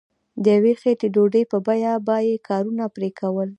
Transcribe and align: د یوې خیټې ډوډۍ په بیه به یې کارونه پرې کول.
د 0.43 0.45
یوې 0.57 0.73
خیټې 0.81 1.07
ډوډۍ 1.15 1.43
په 1.51 1.57
بیه 1.67 1.93
به 2.05 2.15
یې 2.27 2.35
کارونه 2.47 2.85
پرې 2.95 3.09
کول. 3.19 3.49